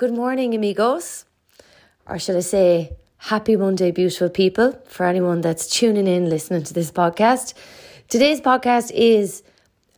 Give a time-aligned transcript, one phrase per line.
[0.00, 1.26] Good morning, amigos.
[2.06, 6.72] Or should I say, happy Monday, beautiful people, for anyone that's tuning in, listening to
[6.72, 7.52] this podcast.
[8.08, 9.42] Today's podcast is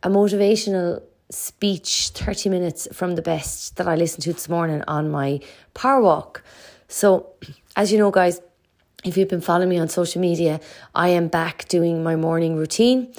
[0.03, 5.09] a motivational speech, 30 minutes from the best that I listened to this morning on
[5.09, 5.39] my
[5.73, 6.43] power walk.
[6.89, 7.35] So,
[7.77, 8.41] as you know, guys,
[9.05, 10.59] if you've been following me on social media,
[10.97, 13.15] I am back doing my morning routine.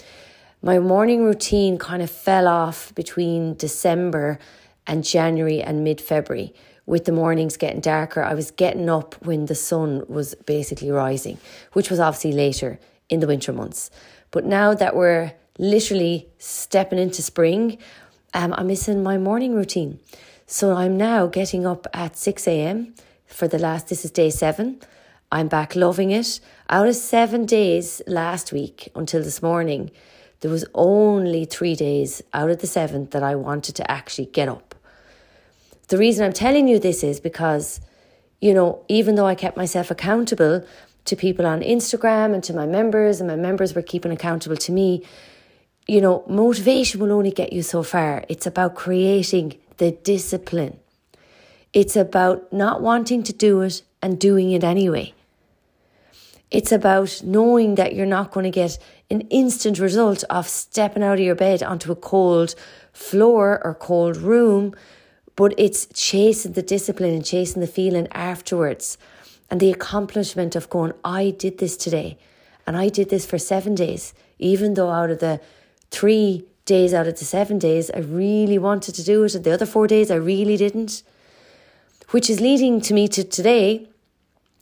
[0.62, 4.38] My morning routine kind of fell off between December
[4.86, 6.54] and January and mid February
[6.86, 8.24] with the mornings getting darker.
[8.24, 11.38] I was getting up when the sun was basically rising,
[11.74, 13.90] which was obviously later in the winter months.
[14.32, 17.78] But now that we're literally stepping into spring,
[18.34, 20.00] um, I'm missing my morning routine.
[20.48, 22.96] So I'm now getting up at 6 a.m.
[23.26, 24.82] for the last, this is day seven.
[25.32, 26.40] I'm back loving it.
[26.70, 29.92] Out of seven days last week until this morning,
[30.42, 34.50] there was only three days out of the seven that I wanted to actually get
[34.50, 34.73] up.
[35.88, 37.82] The reason I'm telling you this is because,
[38.42, 40.66] you know, even though I kept myself accountable
[41.06, 44.72] to people on Instagram and to my members, and my members were keeping accountable to
[44.72, 45.04] me,
[45.88, 48.24] you know, motivation will only get you so far.
[48.30, 50.80] It's about creating the discipline.
[51.74, 55.14] It's about not wanting to do it and doing it anyway.
[56.52, 58.78] It's about knowing that you're not going to get
[59.10, 62.54] an instant result of stepping out of your bed onto a cold
[62.94, 64.76] floor or cold room,
[65.36, 68.98] but it's chasing the discipline and chasing the feeling afterwards
[69.50, 72.18] and the accomplishment of going, I did this today
[72.66, 75.42] and I did this for seven days, even though out of the
[75.92, 79.52] three days out of the seven days, I really wanted to do it, and the
[79.52, 81.04] other four days, I really didn't.
[82.12, 83.88] Which is leading to me to today,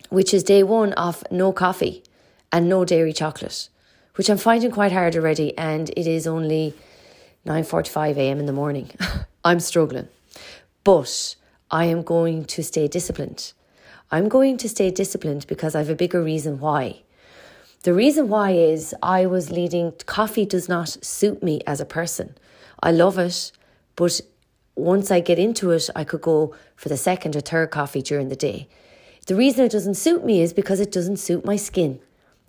[0.10, 2.04] which is day one of no coffee
[2.52, 3.70] and no dairy chocolate,
[4.16, 6.74] which I'm finding quite hard already, and it is only
[7.46, 8.40] 9:45 a.m.
[8.40, 8.92] in the morning.
[9.44, 10.08] I'm struggling.
[10.84, 11.36] But
[11.70, 13.54] I am going to stay disciplined.
[14.12, 17.02] I'm going to stay disciplined because I have a bigger reason why.
[17.84, 22.36] The reason why is I was leading, coffee does not suit me as a person.
[22.84, 23.52] I love it,
[23.96, 24.22] but
[24.76, 28.30] once I get into it, I could go for the second or third coffee during
[28.30, 28.68] the day.
[29.28, 32.00] The reason it doesn't suit me is because it doesn't suit my skin.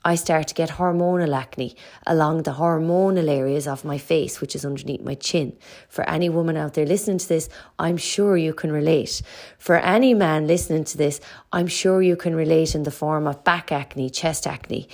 [0.05, 1.77] I start to get hormonal acne
[2.07, 5.57] along the hormonal areas of my face, which is underneath my chin.
[5.89, 7.49] For any woman out there listening to this,
[7.79, 9.23] I'm sure you can relate.
[9.59, 11.21] For any man listening to this,
[11.53, 14.89] I'm sure you can relate in the form of back acne, chest acne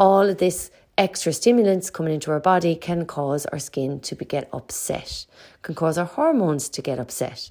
[0.00, 4.48] all of this extra stimulants coming into our body can cause our skin to get
[4.50, 5.26] upset,
[5.60, 7.50] can cause our hormones to get upset.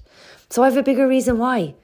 [0.50, 1.74] So I have a bigger reason why.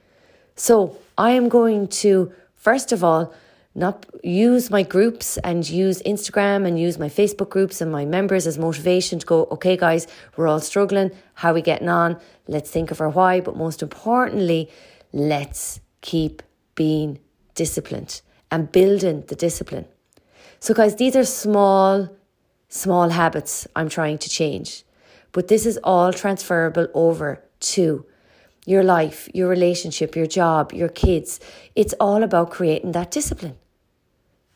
[0.57, 3.33] So I am going to, first of all,
[3.77, 8.47] not use my groups and use Instagram and use my Facebook groups and my members
[8.47, 11.11] as motivation to go, okay, guys, we're all struggling.
[11.35, 12.19] How are we getting on?
[12.47, 13.39] Let's think of our why.
[13.39, 14.71] But most importantly,
[15.13, 16.41] let's keep
[16.73, 17.19] being
[17.53, 19.85] disciplined and building the discipline.
[20.59, 22.09] So, guys, these are small,
[22.69, 24.83] small habits I'm trying to change.
[25.33, 28.05] But this is all transferable over to
[28.65, 31.39] your life, your relationship, your job, your kids.
[31.75, 33.55] It's all about creating that discipline,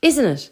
[0.02, 0.50] isn't it?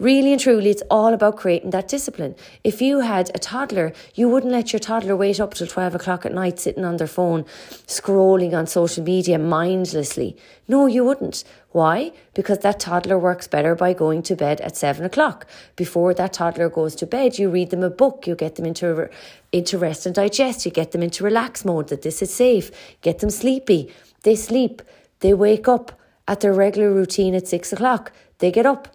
[0.00, 2.34] Really and truly, it's all about creating that discipline.
[2.64, 6.26] If you had a toddler, you wouldn't let your toddler wait up till 12 o'clock
[6.26, 7.44] at night sitting on their phone,
[7.86, 10.36] scrolling on social media mindlessly.
[10.66, 11.44] No, you wouldn't.
[11.70, 12.10] Why?
[12.34, 15.46] Because that toddler works better by going to bed at 7 o'clock.
[15.76, 19.08] Before that toddler goes to bed, you read them a book, you get them into,
[19.52, 23.20] into rest and digest, you get them into relax mode that this is safe, get
[23.20, 23.94] them sleepy.
[24.22, 24.82] They sleep,
[25.20, 28.10] they wake up at their regular routine at 6 o'clock,
[28.44, 28.94] they get up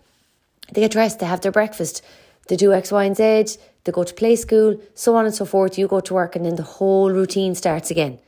[0.72, 2.04] they get dressed, they have their breakfast,
[2.48, 5.46] they do X, Y, and Z, they go to play school, so on and so
[5.46, 5.78] forth.
[5.78, 8.20] You go to work, and then the whole routine starts again.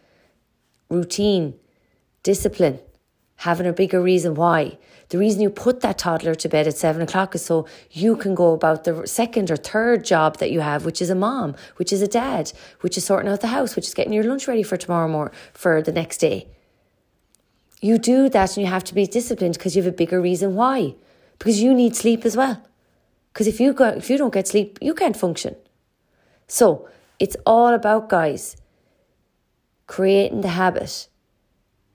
[0.89, 1.55] Routine,
[2.23, 2.79] discipline,
[3.37, 4.77] having a bigger reason why.
[5.09, 8.33] The reason you put that toddler to bed at seven o'clock is so you can
[8.33, 11.91] go about the second or third job that you have, which is a mom, which
[11.91, 14.63] is a dad, which is sorting out the house, which is getting your lunch ready
[14.63, 16.47] for tomorrow more for the next day.
[17.81, 20.55] You do that and you have to be disciplined because you have a bigger reason
[20.55, 20.95] why
[21.41, 22.61] because you need sleep as well.
[23.33, 25.55] Because if you go, if you don't get sleep, you can't function.
[26.45, 28.57] So it's all about guys
[29.87, 31.07] creating the habit,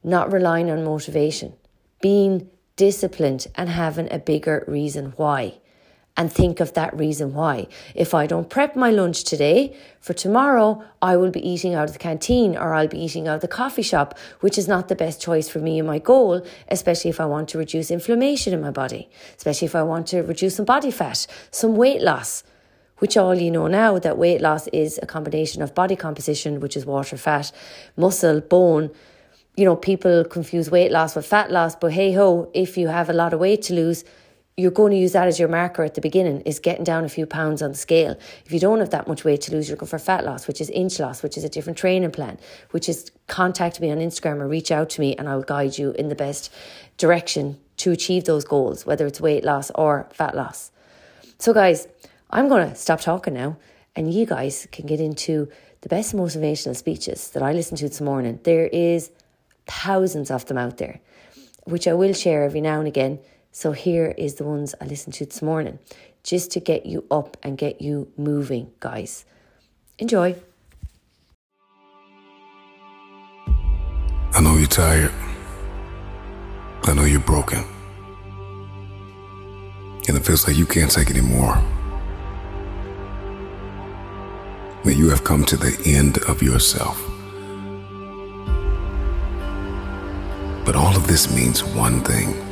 [0.02, 1.52] not relying on motivation,
[2.00, 5.60] being disciplined and having a bigger reason why
[6.16, 7.66] and think of that reason why.
[7.94, 11.92] If I don't prep my lunch today, for tomorrow, I will be eating out of
[11.92, 14.94] the canteen or I'll be eating out of the coffee shop, which is not the
[14.94, 18.60] best choice for me and my goal, especially if I want to reduce inflammation in
[18.60, 22.44] my body, especially if I want to reduce some body fat, some weight loss.
[22.98, 26.78] Which all you know now that weight loss is a combination of body composition, which
[26.78, 27.52] is water, fat,
[27.94, 28.90] muscle, bone,
[29.56, 33.10] you know, people confuse weight loss with fat loss, but hey ho, if you have
[33.10, 34.04] a lot of weight to lose,
[34.58, 37.10] you're going to use that as your marker at the beginning is getting down a
[37.10, 38.16] few pounds on the scale.
[38.46, 40.62] If you don't have that much weight to lose, you're going for fat loss, which
[40.62, 42.38] is inch loss, which is a different training plan,
[42.70, 45.90] which is contact me on Instagram or reach out to me and I'll guide you
[45.92, 46.50] in the best
[46.96, 50.70] direction to achieve those goals, whether it's weight loss or fat loss.
[51.38, 51.86] So guys,
[52.30, 53.58] I'm going to stop talking now
[53.94, 55.50] and you guys can get into
[55.82, 58.40] the best motivational speeches that I listened to this morning.
[58.44, 59.10] There is
[59.66, 61.00] thousands of them out there,
[61.64, 63.18] which I will share every now and again
[63.56, 65.78] so here is the ones I listened to this morning,
[66.22, 69.24] just to get you up and get you moving, guys.
[69.98, 70.36] Enjoy.
[74.34, 75.10] I know you're tired.
[76.82, 77.64] I know you're broken.
[80.06, 81.56] And it feels like you can't take anymore.
[84.84, 87.02] That you have come to the end of yourself.
[90.66, 92.45] But all of this means one thing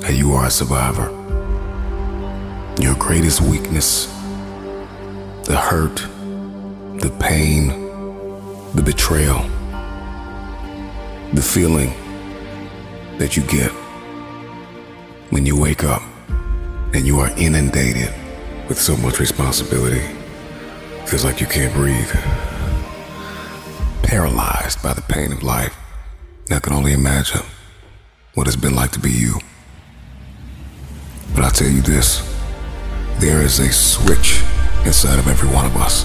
[0.00, 1.10] that you are a survivor.
[2.80, 4.06] Your greatest weakness,
[5.44, 5.96] the hurt,
[7.00, 7.68] the pain,
[8.74, 9.42] the betrayal,
[11.32, 11.92] the feeling
[13.18, 13.70] that you get
[15.30, 16.02] when you wake up
[16.94, 18.12] and you are inundated
[18.68, 20.02] with so much responsibility.
[21.06, 22.10] Feels like you can't breathe.
[24.02, 25.76] Paralyzed by the pain of life.
[26.50, 27.42] I can only imagine
[28.34, 29.38] what it's been like to be you.
[31.34, 32.22] But I'll tell you this
[33.18, 34.42] there is a switch
[34.84, 36.04] inside of every one of us.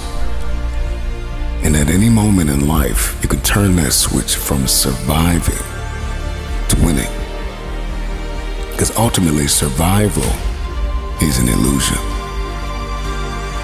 [1.63, 5.63] And at any moment in life, you can turn that switch from surviving
[6.69, 7.11] to winning.
[8.71, 10.23] Because ultimately, survival
[11.25, 11.97] is an illusion.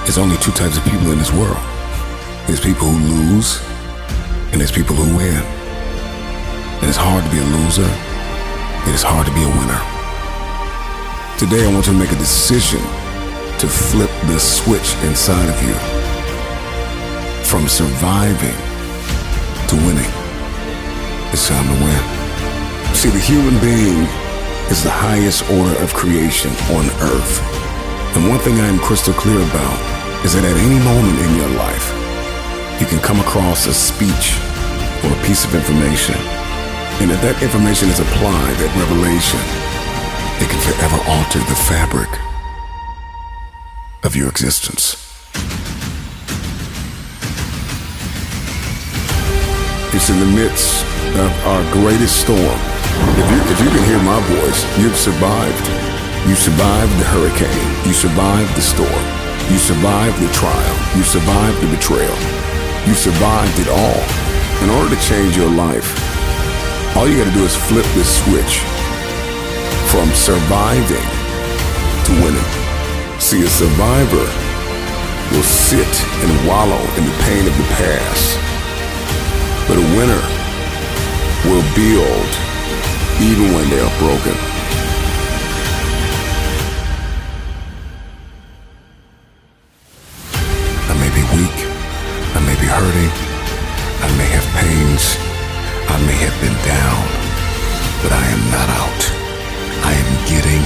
[0.03, 1.57] There's only two types of people in this world
[2.49, 3.61] there's people who lose,
[4.51, 5.37] and there's people who win.
[6.81, 7.85] And it's hard to be a loser,
[8.89, 9.98] it is hard to be a winner.
[11.39, 12.83] Today, I want you to make a decision
[13.63, 15.71] to flip the switch inside of you
[17.47, 18.59] from surviving
[19.71, 20.11] to winning.
[21.31, 22.03] It's time to win.
[22.91, 24.03] See, the human being
[24.67, 27.39] is the highest order of creation on earth.
[28.19, 29.79] And one thing I am crystal clear about
[30.27, 31.87] is that at any moment in your life,
[32.83, 34.35] you can come across a speech
[35.07, 36.19] or a piece of information.
[36.99, 39.68] And if that information is applied, that revelation,
[40.41, 42.09] it can forever alter the fabric
[44.03, 44.95] of your existence.
[49.91, 50.85] It's in the midst
[51.19, 52.59] of our greatest storm.
[53.19, 55.67] If you, if you can hear my voice, you've survived.
[56.27, 57.69] You survived the hurricane.
[57.85, 59.05] You survived the storm.
[59.51, 60.75] You survived the trial.
[60.95, 62.15] You survived the betrayal.
[62.87, 64.01] You survived it all.
[64.63, 65.89] In order to change your life,
[66.95, 68.63] all you gotta do is flip this switch
[69.89, 71.09] from surviving
[72.05, 72.51] to winning.
[73.17, 74.27] See, a survivor
[75.33, 75.89] will sit
[76.21, 78.37] and wallow in the pain of the past,
[79.67, 80.21] but a winner
[81.49, 82.29] will build
[83.17, 84.37] even when they are broken.
[90.85, 91.57] I may be weak,
[92.37, 93.11] I may be hurting,
[94.05, 95.17] I may have pains,
[95.89, 97.01] I may have been down,
[98.03, 99.08] but I am not out.
[100.29, 100.61] Getting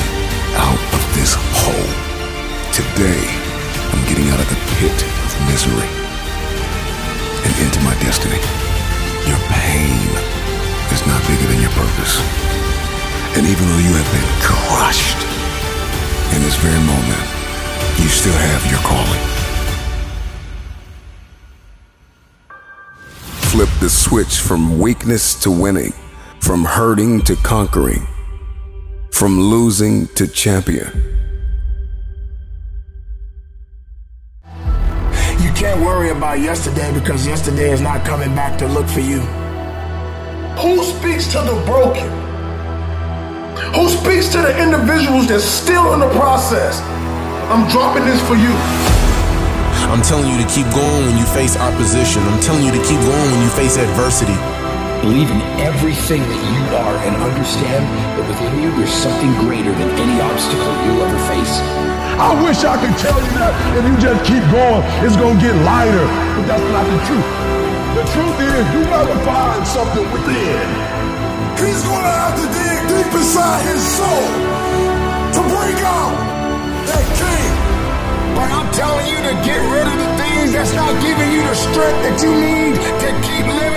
[0.60, 1.92] out of this hole.
[2.76, 3.24] Today,
[3.96, 5.88] I'm getting out of the pit of misery
[7.48, 8.44] and into my destiny.
[9.24, 10.12] Your pain
[10.92, 12.20] is not bigger than your purpose.
[13.40, 15.24] And even though you have been crushed
[16.36, 17.24] in this very moment,
[18.04, 19.24] you still have your calling.
[23.48, 25.94] Flip the switch from weakness to winning,
[26.42, 28.06] from hurting to conquering
[29.14, 30.90] from losing to champion.
[35.40, 39.20] You can't worry about yesterday because yesterday is not coming back to look for you.
[40.58, 42.10] Who speaks to the broken?
[43.76, 46.82] Who speaks to the individuals that's still in the process?
[47.54, 48.50] I'm dropping this for you.
[49.94, 52.24] I'm telling you to keep going when you face opposition.
[52.24, 54.53] I'm telling you to keep going when you face adversity.
[55.04, 57.84] Believe in everything that you are and understand
[58.16, 61.60] that within you there's something greater than any obstacle you'll ever face.
[62.16, 65.44] I wish I could tell you that if you just keep going, it's going to
[65.44, 66.08] get lighter.
[66.40, 67.30] But that's not the truth.
[68.00, 70.68] The truth is, you gotta find something within.
[71.60, 74.28] He's going to have to dig deep inside his soul
[75.36, 76.16] to bring out
[76.88, 77.52] that king.
[78.40, 81.58] But I'm telling you to get rid of the things that's not giving you the
[81.60, 83.73] strength that you need to keep living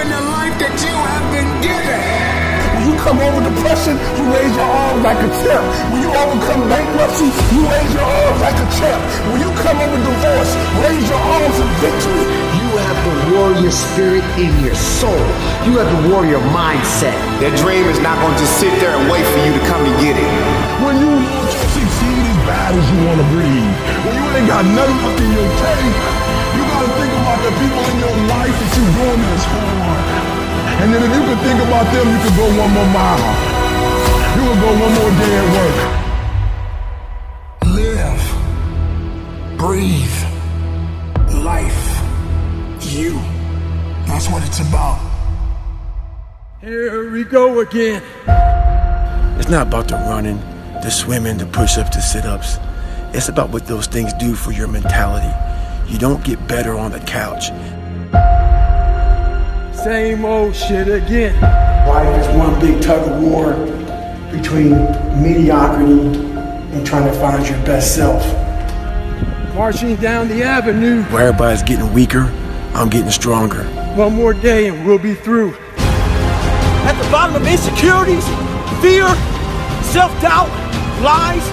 [3.15, 5.63] over depression, you raise your arms like a champ.
[5.95, 8.99] When you overcome bankruptcy, you raise your arms like a champ.
[9.31, 12.27] When you come over divorce, raise your arms in victory.
[12.59, 15.23] You have the warrior spirit in your soul.
[15.63, 17.15] You have the warrior mindset.
[17.39, 19.87] That dream is not going to just sit there and wait for you to come
[19.87, 20.31] and get it.
[20.83, 24.51] When you want to succeed as bad as you want to breathe, when you ain't
[24.51, 25.95] got nothing left in your tank,
[26.59, 30.36] you got to think about the people in your life that you're doing this for.
[30.79, 33.33] And then if you could think about them, you could go one more mile.
[34.37, 35.79] You could go one more day at work.
[37.75, 38.25] Live.
[39.59, 40.19] Breathe.
[41.43, 41.85] Life.
[42.81, 43.13] You.
[44.07, 44.99] That's what it's about.
[46.61, 48.03] Here we go again.
[49.39, 50.39] It's not about the running,
[50.83, 52.59] the swimming, the push ups, the sit ups.
[53.15, 55.33] It's about what those things do for your mentality.
[55.91, 57.51] You don't get better on the couch.
[59.87, 61.41] Same old shit again.
[61.87, 63.53] Life is one big tug of war
[64.33, 64.71] between
[65.23, 66.19] mediocrity
[66.75, 68.21] and trying to find your best self.
[69.55, 71.05] Marching down the avenue.
[71.05, 72.23] Where everybody's getting weaker,
[72.75, 73.63] I'm getting stronger.
[73.95, 75.55] One more day and we'll be through.
[75.79, 78.27] At the bottom of insecurities,
[78.83, 79.07] fear,
[79.95, 80.51] self doubt,
[80.99, 81.47] lies,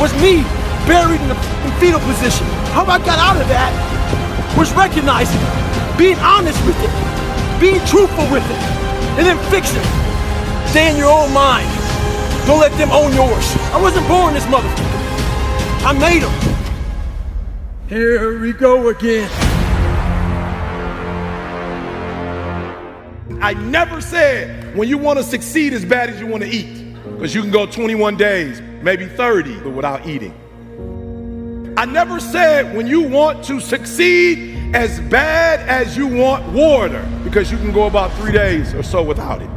[0.00, 0.40] was me
[0.88, 1.36] buried in the
[1.78, 2.46] fetal position.
[2.72, 5.38] How I got out of that was recognizing,
[5.98, 7.17] being honest with it,
[7.60, 8.62] being truthful with it,
[9.18, 9.84] and then fix it.
[10.68, 11.68] Stay in your own mind.
[12.46, 13.56] Don't let them own yours.
[13.72, 15.84] I wasn't born this motherfucker.
[15.84, 16.32] I made them.
[17.88, 19.30] Here we go again.
[23.40, 26.94] I never said when you want to succeed as bad as you want to eat,
[27.04, 30.34] because you can go 21 days, maybe 30, but without eating.
[31.78, 37.50] I never said when you want to succeed as bad as you want water, because
[37.50, 39.50] you can go about three days or so without it.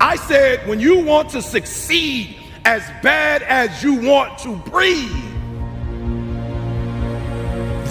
[0.00, 5.10] I said, when you want to succeed as bad as you want to breathe,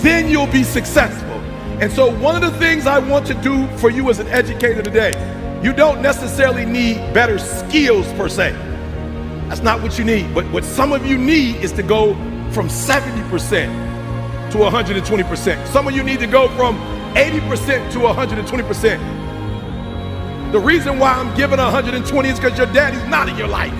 [0.04, 1.40] then you'll be successful.
[1.80, 4.84] And so, one of the things I want to do for you as an educator
[4.84, 5.14] today,
[5.64, 8.52] you don't necessarily need better skills per se.
[9.48, 10.34] That's not what you need.
[10.34, 12.14] But what some of you need is to go
[12.52, 13.91] from 70%
[14.52, 15.68] to 120%.
[15.68, 16.76] Some of you need to go from
[17.16, 20.52] 80% to 120%.
[20.52, 23.72] The reason why I'm giving 120 is because your daddy's not in your life.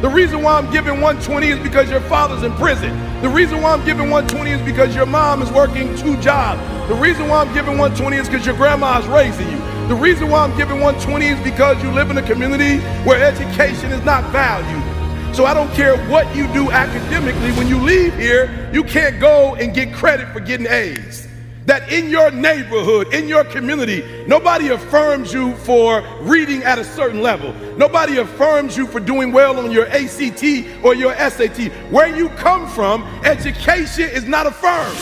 [0.00, 2.96] The reason why I'm giving 120 is because your father's in prison.
[3.20, 6.62] The reason why I'm giving 120 is because your mom is working two jobs.
[6.88, 9.58] The reason why I'm giving 120 is because your grandma is raising you.
[9.88, 13.90] The reason why I'm giving 120 is because you live in a community where education
[13.90, 14.89] is not valued.
[15.32, 19.54] So I don't care what you do academically, when you leave here, you can't go
[19.54, 21.28] and get credit for getting A's.
[21.66, 27.22] That in your neighborhood, in your community, nobody affirms you for reading at a certain
[27.22, 27.54] level.
[27.76, 30.44] Nobody affirms you for doing well on your ACT
[30.82, 31.72] or your SAT.
[31.92, 34.96] Where you come from, education is not affirmed.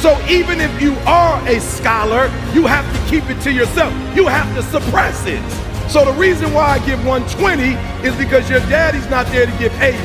[0.00, 3.92] So even if you are a scholar, you have to keep it to yourself.
[4.16, 5.61] You have to suppress it.
[5.92, 9.74] So the reason why I give 120 is because your daddy's not there to give
[9.78, 9.98] 80,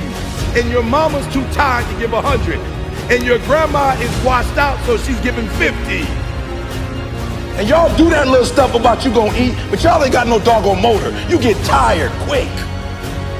[0.59, 2.59] and your mama's too tired to give 100,
[3.09, 6.03] and your grandma is washed out, so she's giving 50.
[7.55, 10.39] And y'all do that little stuff about you gonna eat, but y'all ain't got no
[10.39, 11.15] doggone motor.
[11.29, 12.51] You get tired quick.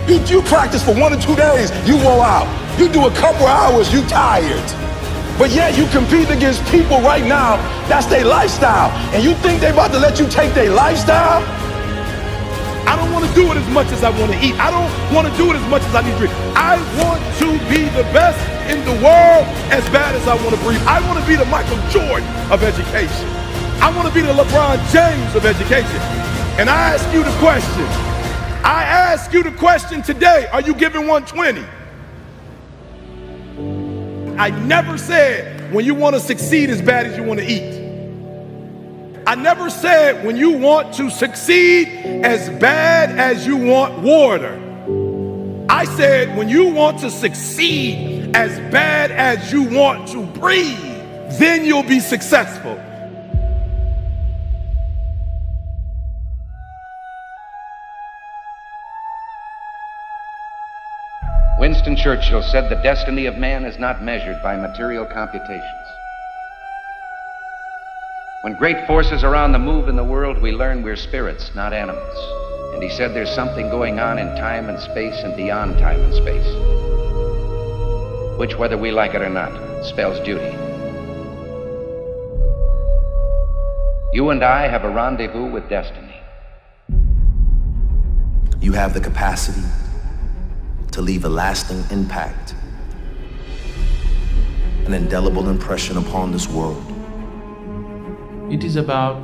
[0.08, 2.48] You, you practice for one or two days, you wore out.
[2.80, 4.64] You do a couple hours, you tired.
[5.38, 7.58] But yet you compete against people right now,
[7.90, 8.90] that's their lifestyle.
[9.14, 11.44] And you think they about to let you take their lifestyle?
[12.88, 14.56] I don't want to do it as much as I want to eat.
[14.56, 16.34] I don't want to do it as much as I need to drink.
[16.56, 18.40] I want to be the best
[18.72, 19.44] in the world
[19.76, 20.80] as bad as I want to breathe.
[20.88, 23.28] I want to be the Michael Jordan of education.
[23.84, 26.00] I want to be the LeBron James of education.
[26.58, 27.84] And I ask you the question.
[28.64, 30.48] I ask you the question today.
[30.54, 31.66] Are you giving 120?
[34.40, 37.77] I never said when you want to succeed as bad as you want to eat.
[39.28, 41.90] I never said when you want to succeed
[42.24, 44.56] as bad as you want water.
[45.68, 50.80] I said when you want to succeed as bad as you want to breathe,
[51.38, 52.82] then you'll be successful.
[61.60, 65.87] Winston Churchill said the destiny of man is not measured by material computations.
[68.48, 71.74] When great forces are on the move in the world, we learn we're spirits, not
[71.74, 72.74] animals.
[72.74, 76.14] And he said there's something going on in time and space and beyond time and
[76.14, 76.48] space,
[78.40, 80.46] which, whether we like it or not, spells duty.
[84.14, 86.16] You and I have a rendezvous with destiny.
[88.62, 89.68] You have the capacity
[90.94, 92.56] to leave a lasting impact,
[94.86, 96.97] an indelible impression upon this world.
[98.50, 99.24] It is about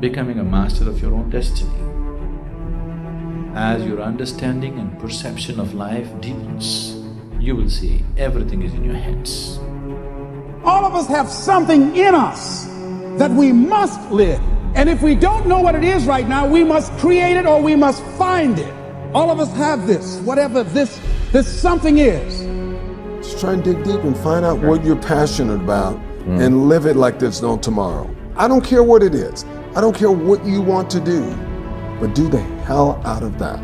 [0.00, 1.70] becoming a master of your own destiny.
[3.54, 6.96] As your understanding and perception of life deepens,
[7.38, 9.58] you will see everything is in your hands.
[10.64, 12.64] All of us have something in us
[13.18, 14.40] that we must live.
[14.74, 17.60] And if we don't know what it is right now, we must create it or
[17.60, 18.74] we must find it.
[19.14, 20.98] All of us have this, whatever this
[21.32, 22.40] this something is.
[23.22, 26.40] Just try and dig deep and find out what you're passionate about hmm.
[26.40, 28.08] and live it like there's no tomorrow.
[28.42, 29.44] I don't care what it is.
[29.76, 31.32] I don't care what you want to do,
[32.00, 33.60] but do the hell out of that.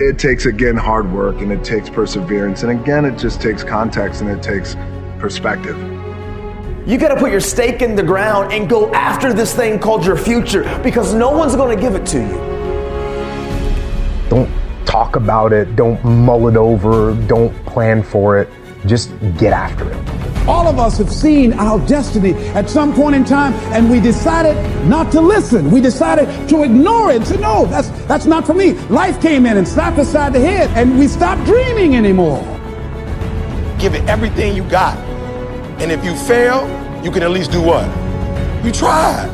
[0.00, 2.64] It takes, again, hard work and it takes perseverance.
[2.64, 4.74] And again, it just takes context and it takes
[5.20, 5.78] perspective.
[6.88, 10.04] You got to put your stake in the ground and go after this thing called
[10.04, 12.36] your future because no one's going to give it to you.
[14.28, 14.50] Don't
[14.86, 18.48] talk about it, don't mull it over, don't plan for it.
[18.86, 20.25] Just get after it.
[20.48, 24.54] All of us have seen our destiny at some point in time, and we decided
[24.86, 25.72] not to listen.
[25.72, 28.74] We decided to ignore it and say, no, that's, that's not for me.
[28.88, 32.40] Life came in and slapped us side the head, and we stopped dreaming anymore.
[33.80, 34.96] Give it everything you got.
[35.80, 36.64] And if you fail,
[37.04, 37.84] you can at least do what?
[38.64, 39.28] You tried.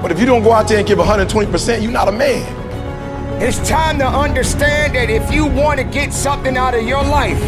[0.00, 3.42] But if you don't go out there and give 120%, you're not a man.
[3.42, 7.40] It's time to understand that if you want to get something out of your life,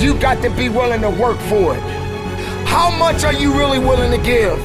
[0.00, 1.95] you got to be willing to work for it.
[2.76, 4.58] How much are you really willing to give?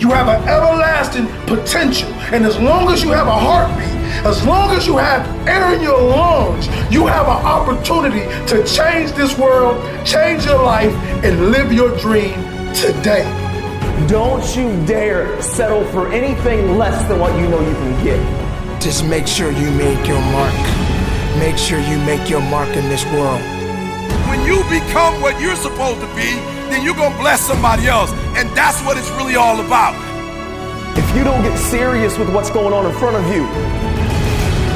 [0.00, 2.08] You have an everlasting potential.
[2.32, 5.82] And as long as you have a heartbeat, as long as you have air in
[5.82, 11.70] your lungs, you have an opportunity to change this world, change your life, and live
[11.70, 12.32] your dream
[12.72, 13.28] today.
[14.08, 18.80] Don't you dare settle for anything less than what you know you can get.
[18.80, 20.54] Just make sure you make your mark.
[21.38, 23.61] Make sure you make your mark in this world.
[24.52, 26.28] When you become what you're supposed to be,
[26.68, 28.12] then you're going to bless somebody else.
[28.36, 29.96] And that's what it's really all about.
[30.94, 33.48] If you don't get serious with what's going on in front of you,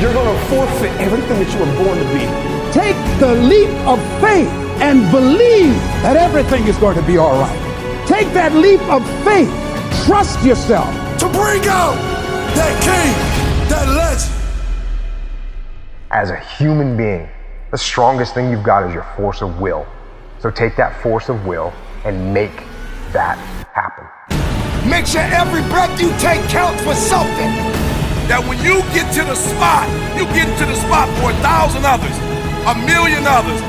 [0.00, 2.24] you're going to forfeit everything that you were born to be.
[2.72, 4.48] Take the leap of faith
[4.80, 8.06] and believe that everything is going to be all right.
[8.08, 9.52] Take that leap of faith.
[10.06, 10.88] Trust yourself.
[11.18, 11.96] To bring out
[12.56, 14.32] that king, that legend.
[16.10, 17.28] As a human being,
[17.76, 19.86] the strongest thing you've got is your force of will.
[20.40, 21.74] So take that force of will
[22.06, 22.64] and make
[23.12, 23.36] that
[23.76, 24.08] happen.
[24.88, 27.52] Make sure every breath you take counts for something.
[28.32, 29.84] That when you get to the spot,
[30.16, 32.16] you get to the spot for a thousand others,
[32.64, 33.60] a million others.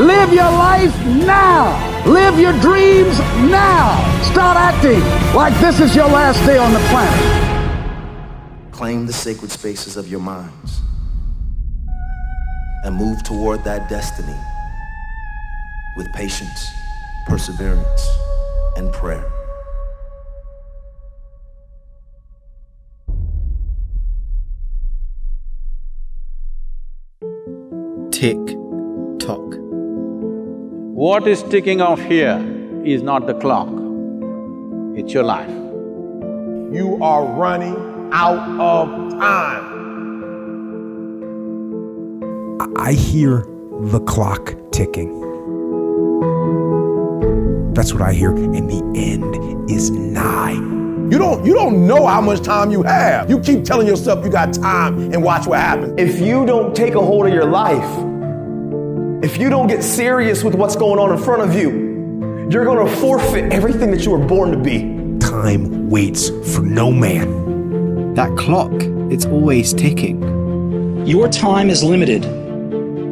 [0.00, 1.76] Live your life now.
[2.08, 3.18] Live your dreams
[3.52, 4.00] now.
[4.32, 5.04] Start acting
[5.36, 8.72] like this is your last day on the planet.
[8.72, 10.80] Claim the sacred spaces of your minds
[12.84, 14.36] and move toward that destiny
[15.96, 16.72] with patience,
[17.26, 18.08] perseverance,
[18.76, 19.30] and prayer.
[28.10, 28.38] Tick
[29.18, 29.54] tock.
[30.94, 32.38] What is ticking off here
[32.84, 33.68] is not the clock,
[34.96, 35.50] it's your life.
[36.72, 39.71] You are running out of time.
[42.76, 43.46] I hear
[43.82, 45.20] the clock ticking.
[47.74, 50.52] That's what I hear, and the end is nigh.
[50.52, 53.28] You don't you don't know how much time you have.
[53.28, 55.94] You keep telling yourself you got time and watch what happens.
[55.98, 57.98] If you don't take a hold of your life,
[59.24, 62.86] if you don't get serious with what's going on in front of you, you're going
[62.86, 65.18] to forfeit everything that you were born to be.
[65.18, 68.14] Time waits for no man.
[68.14, 68.72] That clock,
[69.10, 71.06] it's always ticking.
[71.06, 72.24] Your time is limited,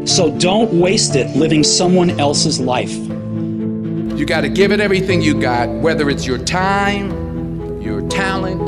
[0.06, 2.92] so don't waste it living someone else's life.
[2.92, 8.60] You got to give it everything you got, whether it's your time, your talent,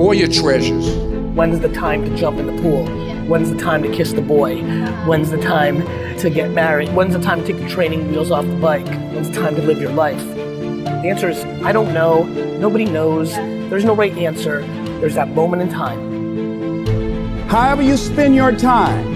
[0.00, 0.86] or your treasures.
[1.34, 2.86] When's the time to jump in the pool?
[3.26, 4.62] When's the time to kiss the boy?
[5.04, 5.82] When's the time
[6.18, 6.94] to get married?
[6.94, 8.86] When's the time to take the training wheels off the bike?
[8.86, 10.24] When's the time to live your life?
[10.24, 12.22] The answer is I don't know.
[12.58, 13.34] Nobody knows.
[13.34, 14.60] There's no right answer.
[15.00, 17.46] There's that moment in time.
[17.48, 19.15] However, you spend your time,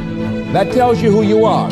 [0.52, 1.70] that tells you who you are.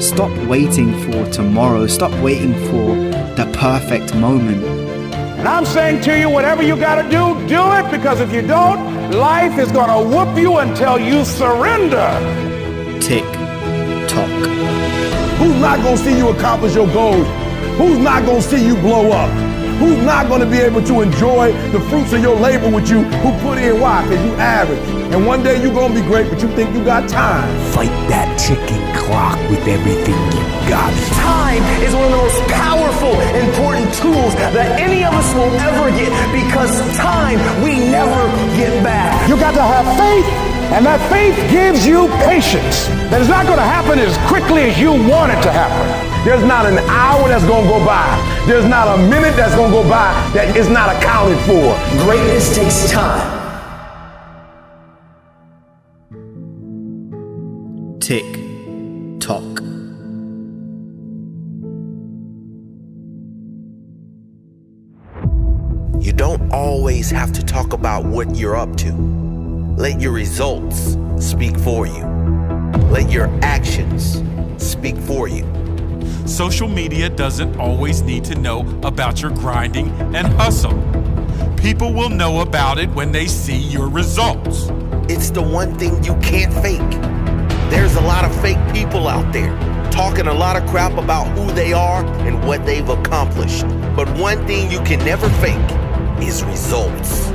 [0.00, 1.86] Stop waiting for tomorrow.
[1.86, 2.96] Stop waiting for
[3.36, 4.64] the perfect moment.
[5.38, 8.42] And I'm saying to you, whatever you got to do, do it because if you
[8.42, 12.08] don't, life is going to whoop you until you surrender.
[13.00, 13.24] Tick
[14.08, 14.30] tock.
[15.38, 17.26] Who's not going to see you accomplish your goals?
[17.76, 19.30] Who's not going to see you blow up?
[19.78, 23.02] Who's not going to be able to enjoy the fruits of your labor with you
[23.02, 24.02] who put in why?
[24.08, 25.01] Because you average.
[25.12, 27.44] And one day you're going to be great, but you think you got time.
[27.76, 30.88] Fight that ticking clock with everything you got.
[31.20, 35.92] Time is one of the most powerful, important tools that any of us will ever
[35.92, 38.24] get because time we never
[38.56, 39.12] get back.
[39.28, 40.24] You got to have faith,
[40.72, 42.88] and that faith gives you patience.
[43.12, 45.84] That it's not going to happen as quickly as you want it to happen.
[46.24, 48.08] There's not an hour that's going to go by.
[48.48, 51.76] There's not a minute that's going to go by that is not accounted for.
[52.00, 53.41] Greatness takes time.
[58.12, 58.34] Tick
[59.20, 59.42] tock.
[65.98, 68.92] You don't always have to talk about what you're up to.
[69.78, 72.04] Let your results speak for you.
[72.90, 74.22] Let your actions
[74.58, 75.46] speak for you.
[76.26, 80.76] Social media doesn't always need to know about your grinding and hustle.
[81.56, 84.66] People will know about it when they see your results.
[85.08, 87.21] It's the one thing you can't fake.
[87.72, 89.50] There's a lot of fake people out there
[89.90, 93.66] talking a lot of crap about who they are and what they've accomplished.
[93.96, 95.56] But one thing you can never fake
[96.22, 97.30] is results.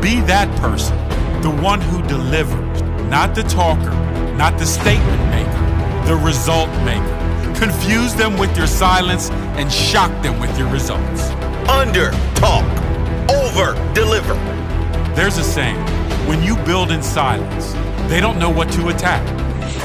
[0.00, 0.96] Be that person,
[1.42, 3.92] the one who delivers, not the talker,
[4.38, 7.54] not the statement maker, the result maker.
[7.54, 11.28] Confuse them with your silence and shock them with your results.
[11.68, 12.64] Under talk,
[13.28, 14.32] over deliver.
[15.14, 15.76] There's a saying
[16.26, 17.74] when you build in silence,
[18.08, 19.33] they don't know what to attack.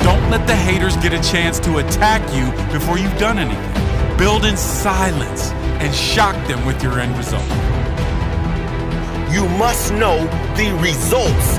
[0.04, 4.18] Don't let the haters get a chance to attack you before you've done anything.
[4.18, 7.48] Build in silence and shock them with your end result.
[9.32, 10.18] You must know
[10.56, 11.58] the results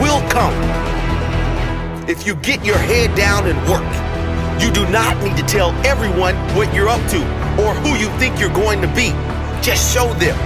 [0.00, 0.54] will come.
[2.08, 3.82] If you get your head down and work,
[4.62, 7.18] you do not need to tell everyone what you're up to
[7.62, 9.10] or who you think you're going to be.
[9.62, 10.36] Just show them.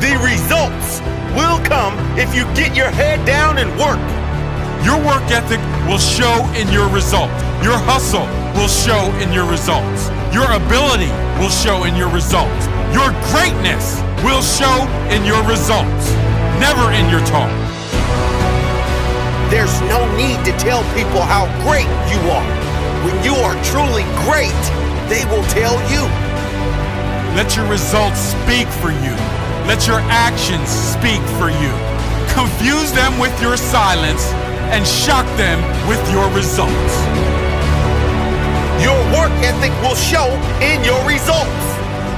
[0.00, 1.00] The results
[1.34, 4.15] will come if you get your head down and work.
[4.84, 7.32] Your work ethic will show in your results.
[7.62, 8.26] Your hustle
[8.58, 10.08] will show in your results.
[10.32, 11.10] Your ability
[11.40, 12.66] will show in your results.
[12.92, 16.12] Your greatness will show in your results,
[16.60, 17.50] never in your talk.
[19.50, 22.50] There's no need to tell people how great you are.
[23.04, 24.62] When you are truly great,
[25.08, 26.02] they will tell you.
[27.36, 29.14] Let your results speak for you.
[29.68, 31.72] Let your actions speak for you.
[32.34, 34.32] Confuse them with your silence
[34.72, 36.94] and shock them with your results.
[38.82, 40.26] Your work ethic will show
[40.60, 41.66] in your results.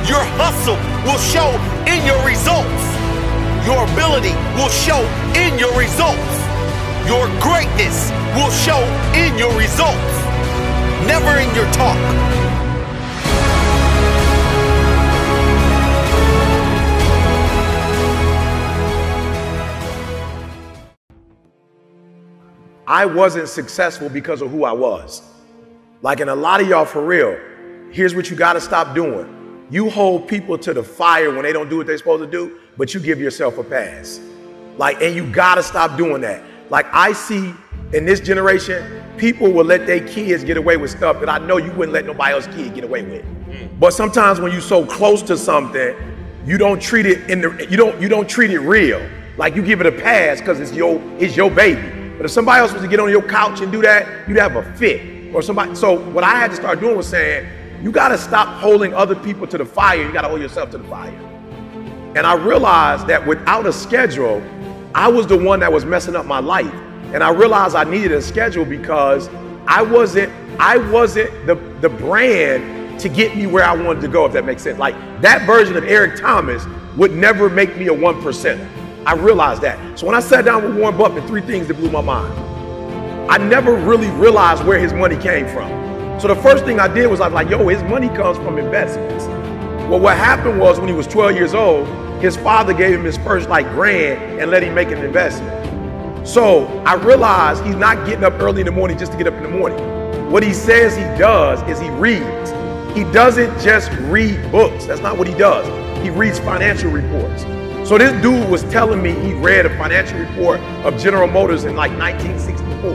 [0.08, 1.48] Your hustle will show
[1.84, 2.84] in your results.
[3.68, 5.00] Your ability will show
[5.36, 6.38] in your results.
[7.08, 8.80] Your greatness will show
[9.14, 10.14] in your results,
[11.08, 11.96] never in your talk.
[22.88, 25.20] I wasn't successful because of who I was.
[26.00, 27.38] Like, in a lot of y'all, for real,
[27.90, 29.66] here's what you got to stop doing.
[29.70, 32.60] You hold people to the fire when they don't do what they're supposed to do,
[32.78, 34.20] but you give yourself a pass.
[34.78, 36.42] Like, and you got to stop doing that.
[36.70, 37.52] Like, I see
[37.92, 41.58] in this generation, people will let their kids get away with stuff that I know
[41.58, 43.22] you wouldn't let nobody else's kid get away with.
[43.22, 43.78] Mm.
[43.78, 45.94] But sometimes when you're so close to something,
[46.46, 49.06] you don't treat it in the you don't you don't treat it real.
[49.36, 51.98] Like you give it a pass because it's your it's your baby.
[52.18, 54.56] But if somebody else was to get on your couch and do that, you'd have
[54.56, 55.32] a fit.
[55.32, 55.74] Or somebody.
[55.74, 57.48] So what I had to start doing was saying,
[57.82, 60.02] you got to stop holding other people to the fire.
[60.02, 61.12] You got to hold yourself to the fire.
[62.16, 64.42] And I realized that without a schedule,
[64.94, 66.72] I was the one that was messing up my life.
[67.14, 69.28] And I realized I needed a schedule because
[69.66, 74.26] I wasn't I wasn't the the brand to get me where I wanted to go,
[74.26, 74.78] if that makes sense.
[74.78, 76.64] Like that version of Eric Thomas
[76.96, 78.68] would never make me a one percenter.
[79.08, 79.98] I realized that.
[79.98, 82.30] So when I sat down with Warren Buffett, three things that blew my mind.
[83.30, 86.20] I never really realized where his money came from.
[86.20, 88.58] So the first thing I did was I was like, yo, his money comes from
[88.58, 89.24] investments.
[89.88, 91.88] Well, what happened was when he was 12 years old,
[92.20, 96.28] his father gave him his first like grant and let him make an investment.
[96.28, 99.32] So I realized he's not getting up early in the morning just to get up
[99.32, 100.30] in the morning.
[100.30, 102.50] What he says he does is he reads.
[102.94, 104.84] He doesn't just read books.
[104.84, 105.66] That's not what he does.
[106.02, 107.44] He reads financial reports.
[107.88, 111.74] So this dude was telling me he read a financial report of General Motors in
[111.74, 112.90] like 1964.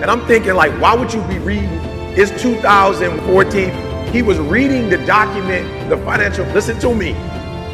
[0.00, 1.68] And I'm thinking like, why would you be reading?
[2.16, 4.08] It's 2014.
[4.14, 7.12] He was reading the document, the financial, listen to me.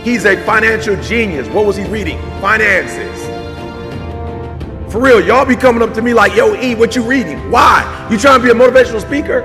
[0.03, 1.47] He's a financial genius.
[1.47, 2.19] What was he reading?
[2.41, 3.25] Finances.
[4.93, 7.49] For real, y'all be coming up to me like, yo, E, what you reading?
[7.53, 8.09] Why?
[8.11, 9.45] You trying to be a motivational speaker?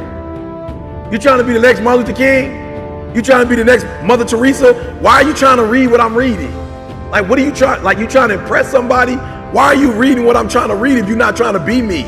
[1.11, 3.15] You trying to be the next Martin Luther King?
[3.15, 4.73] You trying to be the next Mother Teresa?
[5.01, 6.64] Why are you trying to read what I'm reading?
[7.09, 7.83] Like, what are you trying?
[7.83, 9.15] Like, you trying to impress somebody?
[9.15, 11.81] Why are you reading what I'm trying to read if you're not trying to be
[11.81, 12.01] me?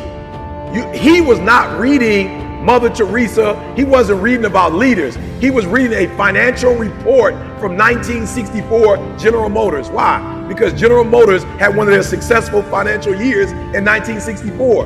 [0.73, 3.73] You, he was not reading Mother Teresa.
[3.75, 5.15] He wasn't reading about leaders.
[5.39, 9.89] He was reading a financial report from 1964 General Motors.
[9.89, 10.45] Why?
[10.47, 14.85] Because General Motors had one of their successful financial years in 1964.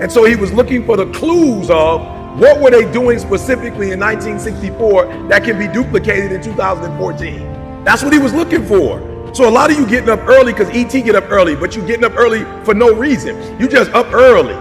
[0.00, 2.00] And so he was looking for the clues of
[2.38, 7.57] what were they doing specifically in 1964 that can be duplicated in 2014.
[7.84, 9.00] That's what he was looking for.
[9.34, 11.86] So a lot of you getting up early because ET get up early, but you
[11.86, 13.60] getting up early for no reason.
[13.60, 14.54] You just up early.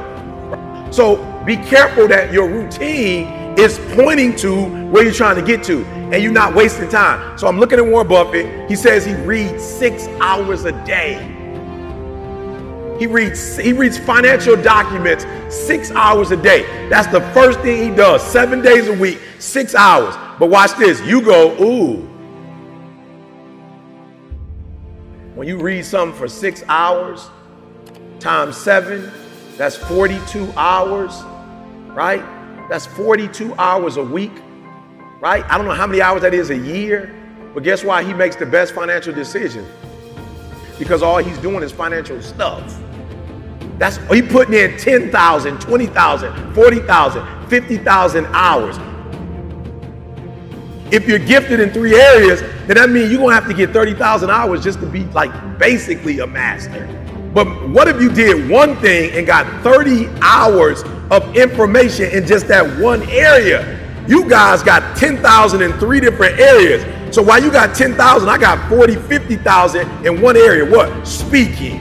[0.92, 3.28] So be careful that your routine
[3.58, 7.38] is pointing to where you're trying to get to and you're not wasting time.
[7.38, 8.70] So I'm looking at Warren Buffett.
[8.70, 11.34] He says he reads six hours a day.
[13.00, 16.90] He reads, he reads financial documents six hours a day.
[16.90, 20.16] That's the first thing he does, seven days a week, six hours.
[20.40, 21.02] But watch this.
[21.02, 22.17] You go, ooh.
[25.38, 27.30] When you read something for six hours
[28.20, 29.12] times seven,
[29.56, 31.22] that's 42 hours,
[31.94, 32.26] right?
[32.70, 34.32] That's 42 hours a week,
[35.22, 35.46] right?
[35.46, 37.16] I don't know how many hours that is a year,
[37.54, 39.64] but guess why he makes the best financial decision?
[40.80, 42.76] Because all he's doing is financial stuff.
[43.78, 48.78] That's he putting in 10,000, 20,000, 40,000, 50,000 hours.
[50.90, 54.30] If you're gifted in three areas, then that means you're gonna have to get 30,000
[54.30, 56.88] hours just to be like basically a master.
[57.34, 62.48] But what if you did one thing and got 30 hours of information in just
[62.48, 63.78] that one area?
[64.08, 66.86] You guys got 10,000 in three different areas.
[67.14, 70.70] So while you got 10,000, I got 40, 50,000 in one area.
[70.70, 71.06] What?
[71.06, 71.80] Speaking.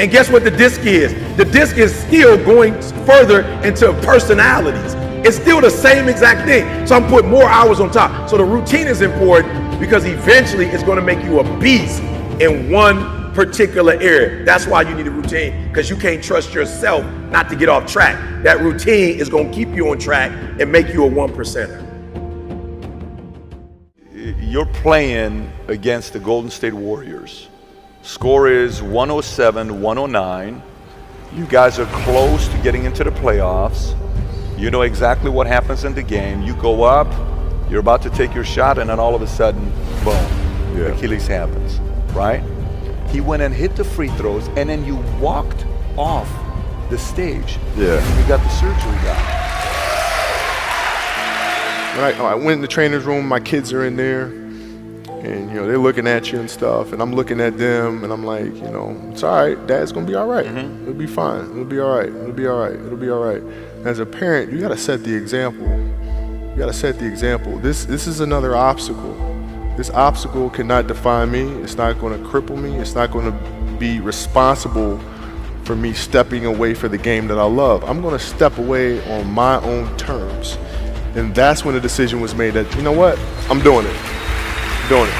[0.00, 1.12] And guess what the disc is?
[1.36, 4.94] The disc is still going further into personalities.
[5.24, 6.86] It's still the same exact thing.
[6.86, 8.28] So I'm putting more hours on top.
[8.28, 12.02] So the routine is important because eventually it's going to make you a beast
[12.40, 14.44] in one particular area.
[14.44, 17.86] That's why you need a routine because you can't trust yourself not to get off
[17.86, 18.16] track.
[18.42, 21.84] That routine is going to keep you on track and make you a one percenter.
[24.40, 27.48] You're playing against the Golden State Warriors.
[28.02, 30.62] Score is 107 109.
[31.34, 33.94] You guys are close to getting into the playoffs.
[34.58, 36.42] You know exactly what happens in the game.
[36.42, 37.06] You go up,
[37.70, 39.70] you're about to take your shot, and then all of a sudden,
[40.02, 40.86] boom, yeah.
[40.86, 41.78] Achilles happens,
[42.12, 42.42] right?
[43.08, 45.64] He went and hit the free throws, and then you walked
[45.96, 46.28] off
[46.90, 47.56] the stage.
[47.76, 48.02] Yeah.
[48.02, 49.24] And you got the surgery done.
[51.94, 54.26] When I, oh, I went in the trainer's room, my kids are in there,
[55.28, 58.12] and you know they're looking at you and stuff, and I'm looking at them, and
[58.12, 59.66] I'm like, you know, it's all right.
[59.66, 60.46] Dad's gonna be all right.
[60.46, 60.82] Mm-hmm.
[60.82, 61.50] It'll be fine.
[61.50, 62.08] It'll be all right.
[62.08, 62.74] It'll be all right.
[62.74, 63.42] It'll be all right.
[63.84, 65.66] As a parent, you gotta set the example.
[65.66, 67.58] You gotta set the example.
[67.58, 69.28] This this is another obstacle.
[69.78, 71.42] This obstacle cannot define me.
[71.62, 72.74] It's not going to cripple me.
[72.78, 74.98] It's not going to be responsible
[75.62, 77.84] for me stepping away for the game that I love.
[77.84, 80.58] I'm going to step away on my own terms.
[81.14, 83.20] And that's when the decision was made that, you know what?
[83.48, 83.96] I'm doing it.
[84.88, 85.14] I'm doing it.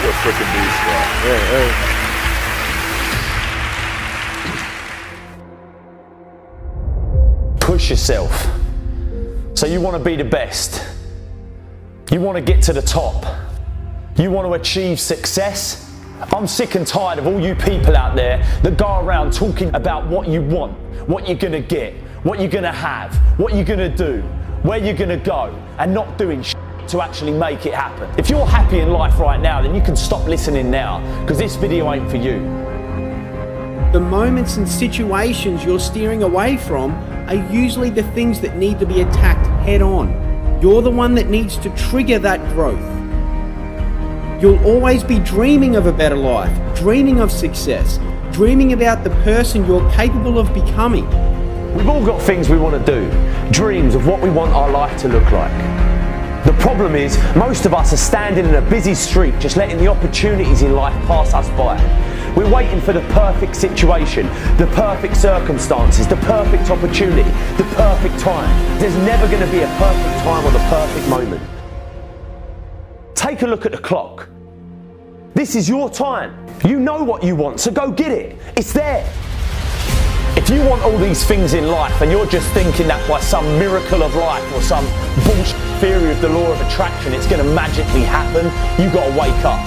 [0.00, 0.94] You're a freaking beast, bro.
[1.26, 1.72] Yeah, yeah.
[7.58, 8.46] Push yourself.
[9.54, 10.86] So you want to be the best.
[12.12, 13.24] You want to get to the top.
[14.16, 15.92] You want to achieve success.
[16.32, 20.06] I'm sick and tired of all you people out there that go around talking about
[20.06, 23.64] what you want, what you're going to get, what you're going to have, what you're
[23.64, 24.22] going to do,
[24.62, 26.54] where you're going to go, and not doing sh-
[26.92, 28.08] to actually make it happen.
[28.18, 31.56] If you're happy in life right now, then you can stop listening now because this
[31.56, 32.40] video ain't for you.
[33.92, 36.92] The moments and situations you're steering away from
[37.28, 40.10] are usually the things that need to be attacked head on.
[40.60, 42.82] You're the one that needs to trigger that growth.
[44.42, 47.98] You'll always be dreaming of a better life, dreaming of success,
[48.32, 51.06] dreaming about the person you're capable of becoming.
[51.74, 55.00] We've all got things we want to do, dreams of what we want our life
[55.00, 55.81] to look like.
[56.62, 60.62] Problem is, most of us are standing in a busy street just letting the opportunities
[60.62, 61.76] in life pass us by.
[62.36, 64.26] We're waiting for the perfect situation,
[64.58, 68.78] the perfect circumstances, the perfect opportunity, the perfect time.
[68.78, 71.42] There's never going to be a perfect time or the perfect moment.
[73.16, 74.28] Take a look at the clock.
[75.34, 76.46] This is your time.
[76.64, 78.38] You know what you want, so go get it.
[78.56, 79.04] It's there.
[80.52, 84.02] You want all these things in life and you're just thinking that by some miracle
[84.02, 84.84] of life or some
[85.24, 88.44] bullshit theory of the law of attraction it's going to magically happen,
[88.76, 89.64] you got to wake up.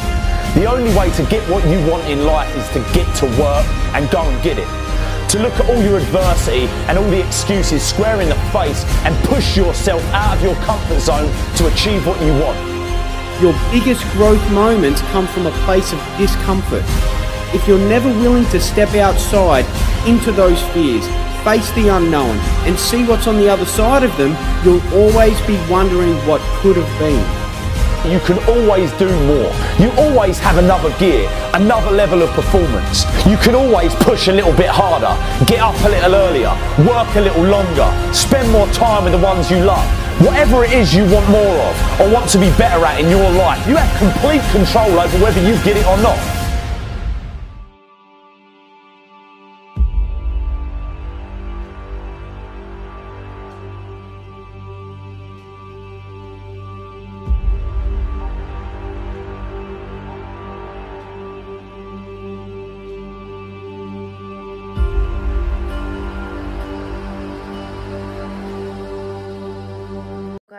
[0.54, 3.65] The only way to get what you want in life is to get to work
[3.98, 4.69] and go and get it.
[5.34, 9.17] to look at all your adversity and all the excuses square in the face and
[9.26, 12.62] push yourself out of your comfort zone to achieve what you want.
[13.41, 16.86] Your biggest growth moments come from a place of discomfort.
[17.53, 19.65] If you're never willing to step outside
[20.08, 21.05] into those fears,
[21.43, 25.55] face the unknown, and see what's on the other side of them, you'll always be
[25.69, 27.23] wondering what could have been.
[28.12, 29.51] You can always do more.
[29.79, 33.05] You always have another gear, another level of performance.
[33.25, 35.13] You can always push a little bit harder,
[35.45, 36.53] get up a little earlier,
[36.86, 39.86] work a little longer, spend more time with the ones you love.
[40.21, 43.29] Whatever it is you want more of or want to be better at in your
[43.31, 46.35] life, you have complete control over whether you get it or not.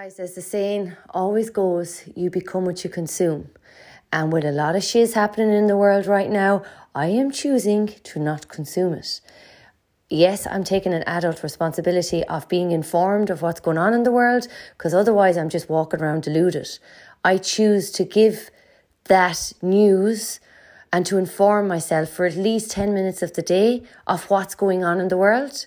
[0.07, 3.51] Guys, as the saying always goes, you become what you consume.
[4.13, 6.63] And with a lot of shiz happening in the world right now,
[6.95, 9.21] I am choosing to not consume it.
[10.09, 14.13] Yes, I'm taking an adult responsibility of being informed of what's going on in the
[14.13, 14.47] world,
[14.79, 16.69] because otherwise I'm just walking around deluded.
[17.25, 18.53] I choose to give
[19.07, 20.39] that news
[20.93, 24.85] and to inform myself for at least 10 minutes of the day of what's going
[24.85, 25.67] on in the world.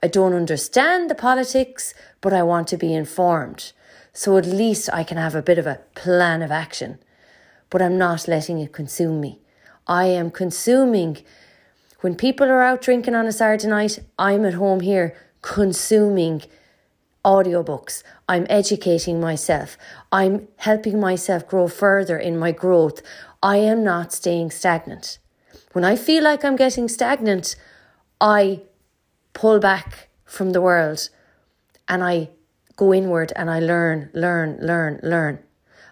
[0.00, 3.72] I don't understand the politics, but I want to be informed.
[4.12, 6.98] So at least I can have a bit of a plan of action.
[7.68, 9.40] But I'm not letting it consume me.
[9.86, 11.18] I am consuming.
[12.00, 16.42] When people are out drinking on a Saturday night, I'm at home here consuming
[17.24, 18.02] audiobooks.
[18.28, 19.76] I'm educating myself.
[20.10, 23.02] I'm helping myself grow further in my growth.
[23.42, 25.18] I am not staying stagnant.
[25.72, 27.56] When I feel like I'm getting stagnant,
[28.20, 28.62] I
[29.32, 31.08] pull back from the world
[31.88, 32.30] and I
[32.80, 35.38] go inward and I learn, learn, learn, learn.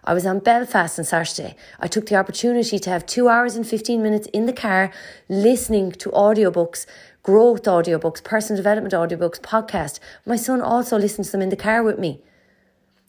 [0.05, 1.55] I was on Belfast on Saturday.
[1.79, 4.91] I took the opportunity to have two hours and 15 minutes in the car
[5.29, 6.87] listening to audiobooks,
[7.23, 10.01] growth audiobooks, personal development audiobooks, podcast.
[10.25, 12.23] My son also listens to them in the car with me.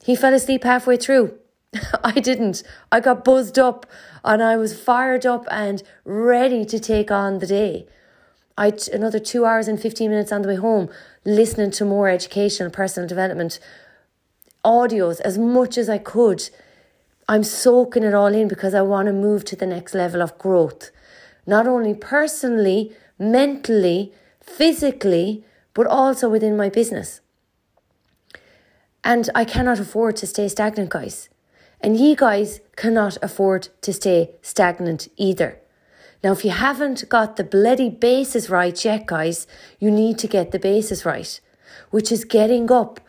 [0.04, 1.40] He fell asleep halfway through.
[2.04, 2.64] I didn't.
[2.92, 3.86] I got buzzed up
[4.26, 7.88] and I was fired up and ready to take on the day.
[8.60, 10.90] I t- another two hours and 15 minutes on the way home
[11.24, 13.58] listening to more educational personal development
[14.66, 16.50] audios as much as I could.
[17.30, 20.38] I'm soaking it all in because I want to move to the next level of
[20.38, 20.92] growth,
[21.48, 27.22] not only personally, mentally, physically, but also within my business.
[29.06, 31.30] And I cannot afford to stay stagnant, guys.
[31.80, 35.60] And ye guys cannot afford to stay stagnant either.
[36.24, 39.48] Now, if you haven't got the bloody basis right yet, guys,
[39.80, 41.40] you need to get the basis right,
[41.92, 43.00] which is getting up,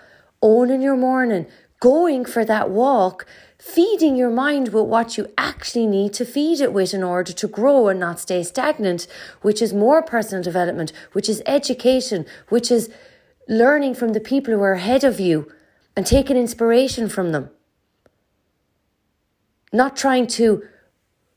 [0.40, 1.46] owning your morning,
[1.80, 3.26] going for that walk,
[3.58, 7.48] feeding your mind with what you actually need to feed it with in order to
[7.48, 9.06] grow and not stay stagnant,
[9.42, 12.90] which is more personal development, which is education, which is
[13.48, 15.50] learning from the people who are ahead of you
[15.96, 17.50] and taking inspiration from them.
[19.72, 20.62] Not trying to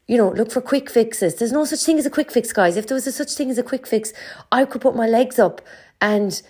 [0.08, 1.36] you know, look for quick fixes.
[1.36, 2.76] There's no such thing as a quick fix, guys.
[2.76, 4.12] If there was a such thing as a quick fix,
[4.52, 5.62] I could put my legs up
[6.02, 6.42] and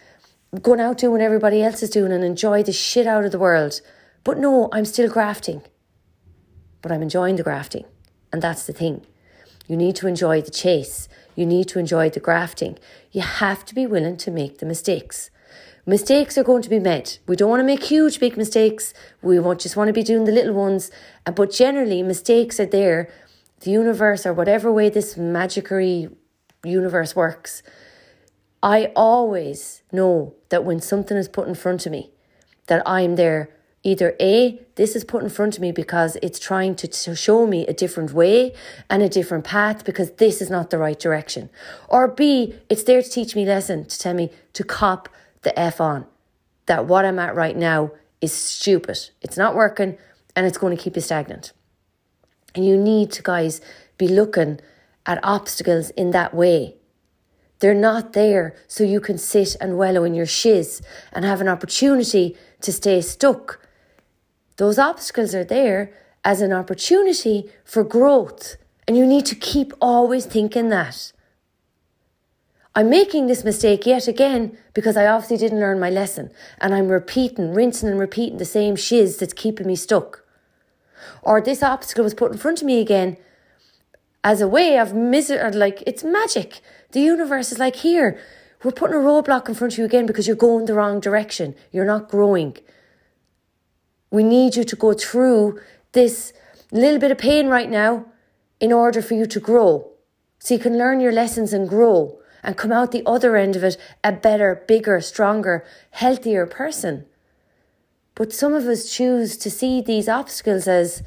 [0.62, 3.40] go out doing what everybody else is doing and enjoy the shit out of the
[3.40, 3.82] world.
[4.24, 5.62] But no, I'm still grafting.
[6.82, 7.86] But I'm enjoying the grafting.
[8.32, 9.06] And that's the thing.
[9.68, 11.08] You need to enjoy the chase.
[11.36, 12.78] You need to enjoy the grafting.
[13.12, 15.30] You have to be willing to make the mistakes.
[15.86, 17.18] Mistakes are going to be made.
[17.28, 18.94] We don't want to make huge, big mistakes.
[19.22, 20.90] We just want to be doing the little ones.
[21.26, 23.12] Uh, but generally, mistakes are there
[23.64, 26.10] the universe or whatever way this magicary
[26.64, 27.64] universe works,
[28.62, 32.12] I always know that when something is put in front of me,
[32.68, 33.50] that I'm there.
[33.86, 37.46] Either A, this is put in front of me because it's trying to, to show
[37.46, 38.54] me a different way
[38.90, 41.50] and a different path because this is not the right direction.
[41.90, 45.10] Or B, it's there to teach me lesson, to tell me to cop
[45.42, 46.06] the F on.
[46.68, 47.92] That what I'm at right now
[48.22, 49.10] is stupid.
[49.22, 49.98] It's not working
[50.34, 51.52] and it's going to keep you stagnant.
[52.56, 53.62] And you need to, guys,
[53.98, 54.60] be looking
[55.06, 56.76] at obstacles in that way.
[57.60, 60.82] They're not there so you can sit and wallow in your shiz
[61.12, 63.66] and have an opportunity to stay stuck.
[64.58, 65.94] Those obstacles are there
[66.24, 68.58] as an opportunity for growth.
[68.88, 71.14] And you need to keep always thinking that.
[72.76, 76.88] I'm making this mistake yet again because I obviously didn't learn my lesson and I'm
[76.88, 80.23] repeating, rinsing and repeating the same shiz that's keeping me stuck
[81.22, 83.18] or this obstacle was put in front of me again
[84.24, 86.62] as a way of misery, like it's magic.
[86.92, 88.20] The universe is like, here,
[88.64, 91.56] we're putting a roadblock in front of you again because you're going the wrong direction.
[91.72, 92.58] You're not growing.
[94.10, 95.60] We need you to go through
[95.92, 96.34] this
[96.72, 98.06] little bit of pain right now
[98.60, 99.92] in order for you to grow.
[100.40, 103.64] So you can learn your lessons and grow and come out the other end of
[103.64, 107.06] it a better, bigger, stronger, healthier person.
[108.16, 111.04] But some of us choose to see these obstacles as,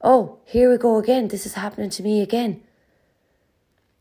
[0.00, 1.28] oh, here we go again.
[1.28, 2.62] This is happening to me again.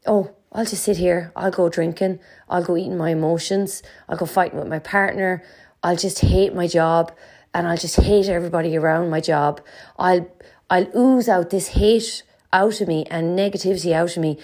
[0.05, 1.31] Oh, I'll just sit here.
[1.35, 2.19] I'll go drinking.
[2.49, 3.83] I'll go eating my emotions.
[4.07, 5.43] I'll go fighting with my partner.
[5.83, 7.11] I'll just hate my job
[7.53, 9.61] and I'll just hate everybody around my job.
[9.97, 10.29] I'll
[10.69, 14.37] I'll ooze out this hate out of me and negativity out of me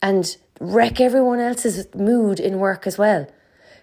[0.00, 3.26] and wreck everyone else's mood in work as well.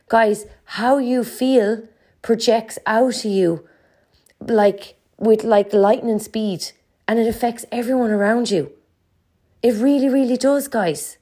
[0.08, 1.84] Guys, how you feel
[2.22, 3.68] projects out of you
[4.40, 6.72] like with like lightning speed
[7.08, 8.72] and it affects everyone around you.
[9.62, 11.18] It really, really does, guys.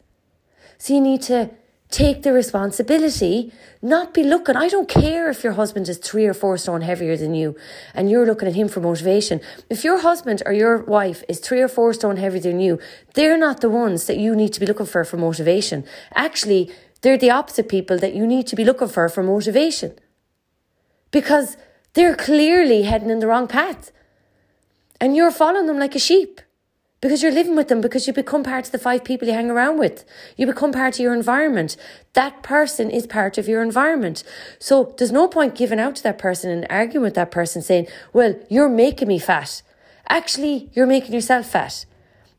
[0.78, 1.50] So you need to
[1.90, 4.56] take the responsibility, not be looking.
[4.56, 7.56] I don't care if your husband is three or four stone heavier than you
[7.94, 9.42] and you're looking at him for motivation.
[9.70, 12.80] If your husband or your wife is three or four stone heavier than you,
[13.16, 15.84] they're not the ones that you need to be looking for for motivation.
[16.14, 16.72] Actually,
[17.02, 19.98] they're the opposite people that you need to be looking for for motivation
[21.12, 21.58] because
[21.94, 23.92] they're clearly heading in the wrong path
[25.02, 26.42] and you're following them like a sheep
[27.02, 29.50] because you're living with them because you become part of the five people you hang
[29.50, 30.04] around with.
[30.36, 31.78] You become part of your environment.
[32.14, 34.24] That person is part of your environment.
[34.60, 37.88] So there's no point giving out to that person and arguing with that person saying,
[38.12, 39.62] well, you're making me fat.
[40.10, 41.86] Actually, you're making yourself fat.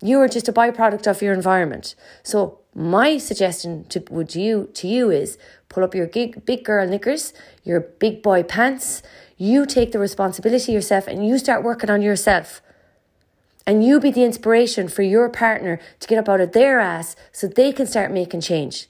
[0.02, 1.94] You are just a byproduct of your environment.
[2.22, 5.38] So my suggestion to would you to you is
[5.70, 7.32] pull up your big, big girl knickers,
[7.64, 9.02] your big boy pants.
[9.38, 12.60] You take the responsibility yourself and you start working on yourself
[13.66, 17.16] and you be the inspiration for your partner to get up out of their ass
[17.32, 18.88] so they can start making change.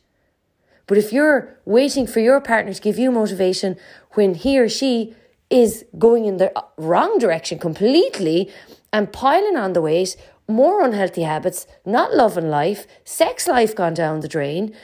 [0.86, 3.76] But if you're waiting for your partner to give you motivation
[4.12, 5.14] when he or she
[5.50, 8.50] is going in the wrong direction completely
[8.92, 10.16] and piling on the weight,
[10.48, 14.74] more unhealthy habits, not loving life, sex life gone down the drain,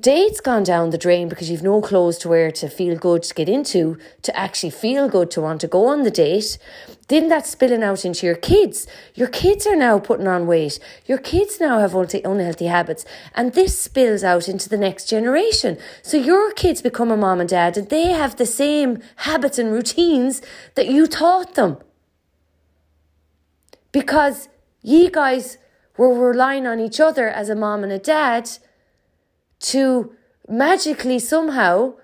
[0.00, 3.34] dates gone down the drain because you've no clothes to wear to feel good to
[3.34, 6.58] get into, to actually feel good to want to go on the date,
[7.06, 8.88] then that's spilling out into your kids.
[9.14, 10.80] Your kids are now putting on weight.
[11.06, 13.04] Your kids now have unhealthy habits.
[13.36, 15.78] And this spills out into the next generation.
[16.02, 19.70] So your kids become a mom and dad and they have the same habits and
[19.70, 20.42] routines
[20.74, 21.78] that you taught them.
[23.92, 24.48] Because
[24.82, 25.58] ye guys
[25.96, 28.50] were relying on each other as a mom and a dad
[29.60, 30.12] to
[30.48, 31.94] magically somehow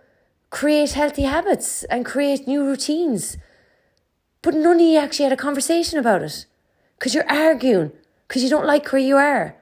[0.50, 3.36] create healthy habits and create new routines.
[4.42, 6.46] But none of you actually had a conversation about it
[6.98, 7.92] because you're arguing
[8.28, 9.56] because you don't like where you are.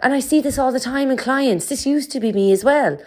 [0.00, 1.68] And I see this all the time in clients.
[1.68, 2.98] This used to be me as well.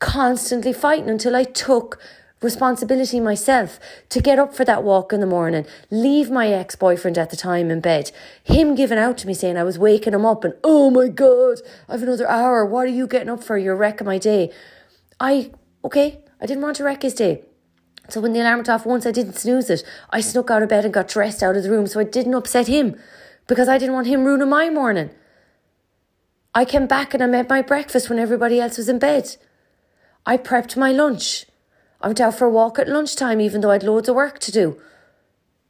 [0.00, 2.00] Constantly fighting until I took
[2.40, 7.18] responsibility myself to get up for that walk in the morning, leave my ex boyfriend
[7.18, 8.10] at the time in bed,
[8.44, 11.58] him giving out to me saying I was waking him up and, oh my God,
[11.88, 12.64] I've another hour.
[12.64, 13.58] What are you getting up for?
[13.58, 14.52] You're wrecking my day.
[15.20, 15.50] I,
[15.84, 17.42] okay, I didn't want to wreck his day.
[18.08, 19.84] So when the alarm went off once, I didn't snooze it.
[20.10, 22.34] I snuck out of bed and got dressed out of the room so I didn't
[22.34, 22.98] upset him
[23.46, 25.10] because I didn't want him ruining my morning.
[26.54, 29.36] I came back and I made my breakfast when everybody else was in bed.
[30.24, 31.44] I prepped my lunch.
[32.00, 34.38] I went out for a walk at lunchtime, even though I had loads of work
[34.40, 34.80] to do.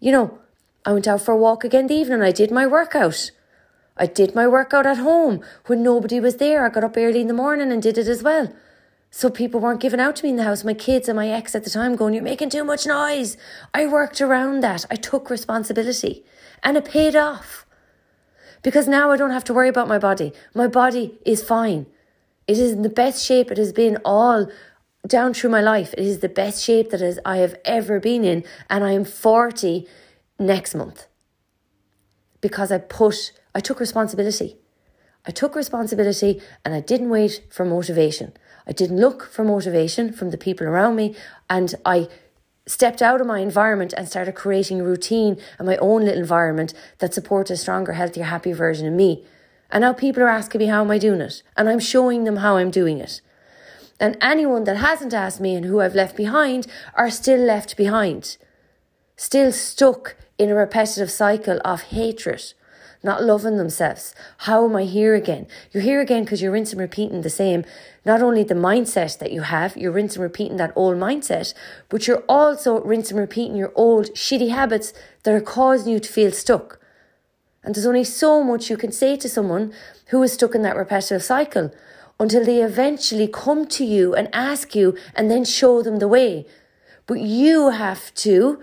[0.01, 0.39] You know,
[0.85, 2.23] I went out for a walk again the evening.
[2.23, 3.31] I did my workout.
[3.97, 6.65] I did my workout at home when nobody was there.
[6.65, 8.53] I got up early in the morning and did it as well.
[9.11, 10.65] So people weren't giving out to me in the house.
[10.65, 13.37] My kids and my ex at the time going, You're making too much noise.
[13.73, 14.85] I worked around that.
[14.91, 16.25] I took responsibility
[16.63, 17.65] and it paid off.
[18.63, 20.33] Because now I don't have to worry about my body.
[20.55, 21.87] My body is fine.
[22.47, 24.49] It is in the best shape it has been all
[25.07, 25.95] down through my life.
[25.95, 29.05] It is the best shape that is, I have ever been in, and I am
[29.05, 29.87] 40
[30.39, 31.07] next month
[32.41, 34.57] because I put, I took responsibility.
[35.27, 38.33] I took responsibility and I didn't wait for motivation.
[38.67, 41.17] I didn't look for motivation from the people around me,
[41.49, 42.09] and I
[42.67, 46.75] stepped out of my environment and started creating a routine and my own little environment
[46.99, 49.25] that supports a stronger, healthier, happier version of me.
[49.71, 52.37] And now people are asking me how am I doing it, and I'm showing them
[52.37, 53.21] how I'm doing it.
[54.01, 58.37] And anyone that hasn't asked me and who I've left behind are still left behind,
[59.17, 62.55] still stuck in a repetitive cycle of hatred,
[63.03, 64.15] not loving themselves.
[64.39, 65.49] How am I here again?
[65.73, 67.65] You're here again because you're rinsing repeating the same,
[68.05, 71.53] not only the mindset that you have, you're rinsing repeating that old mindset,
[71.89, 74.93] but you're also rinsing repeating your old shitty habits
[75.25, 76.79] that are causing you to feel stuck.
[77.65, 79.73] And there's only so much you can say to someone
[80.07, 81.73] who is stuck in that repetitive cycle.
[82.21, 86.47] Until they eventually come to you and ask you and then show them the way.
[87.07, 88.61] But you have to,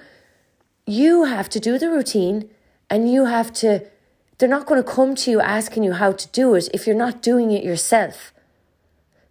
[0.86, 2.50] you have to do the routine
[2.90, 3.86] and you have to,
[4.38, 6.96] they're not going to come to you asking you how to do it if you're
[6.96, 8.34] not doing it yourself.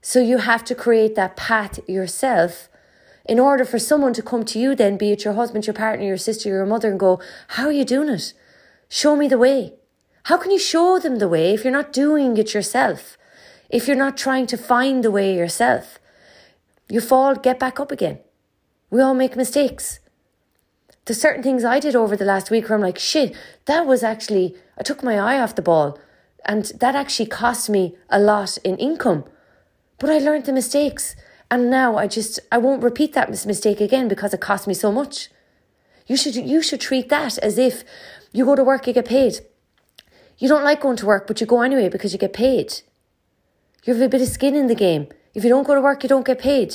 [0.00, 2.68] So you have to create that path yourself
[3.26, 6.04] in order for someone to come to you, then, be it your husband, your partner,
[6.04, 8.34] your sister, your mother, and go, How are you doing it?
[8.88, 9.74] Show me the way.
[10.24, 13.16] How can you show them the way if you're not doing it yourself?
[13.74, 15.98] If you're not trying to find the way yourself?
[16.88, 18.20] You fall, get back up again.
[18.88, 19.98] We all make mistakes.
[21.04, 24.04] There's certain things I did over the last week where I'm like, shit, that was
[24.04, 25.98] actually, I took my eye off the ball
[26.44, 29.24] and that actually cost me a lot in income.
[29.98, 31.16] But I learned the mistakes
[31.50, 34.92] and now I just, I won't repeat that mistake again because it cost me so
[34.92, 35.30] much.
[36.06, 37.82] You should, you should treat that as if
[38.30, 39.40] you go to work, you get paid.
[40.38, 42.82] You don't like going to work, but you go anyway because you get paid.
[43.84, 45.08] You have a bit of skin in the game.
[45.34, 46.74] If you don't go to work, you don't get paid.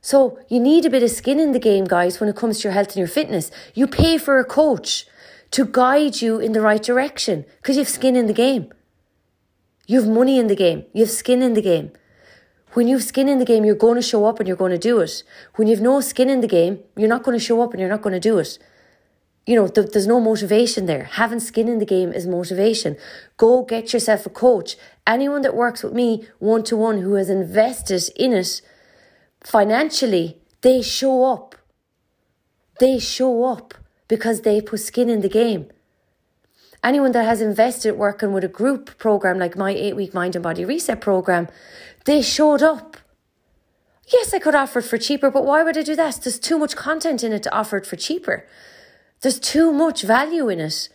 [0.00, 2.68] So you need a bit of skin in the game, guys, when it comes to
[2.68, 3.50] your health and your fitness.
[3.74, 5.06] You pay for a coach
[5.50, 8.72] to guide you in the right direction because you have skin in the game.
[9.86, 10.84] You have money in the game.
[10.92, 11.90] You have skin in the game.
[12.74, 14.72] When you have skin in the game, you're going to show up and you're going
[14.72, 15.22] to do it.
[15.54, 17.80] When you have no skin in the game, you're not going to show up and
[17.80, 18.58] you're not going to do it.
[19.46, 21.04] You know, th- there's no motivation there.
[21.04, 22.96] Having skin in the game is motivation.
[23.36, 24.76] Go get yourself a coach.
[25.06, 28.62] Anyone that works with me one to one who has invested in it
[29.42, 31.56] financially, they show up.
[32.80, 33.74] They show up
[34.08, 35.70] because they put skin in the game.
[36.82, 40.42] Anyone that has invested working with a group program like my eight week mind and
[40.42, 41.48] body reset program,
[42.04, 42.96] they showed up.
[44.12, 46.20] Yes, I could offer it for cheaper, but why would I do that?
[46.22, 48.46] There's too much content in it to offer it for cheaper.
[49.24, 50.90] There's too much value in it.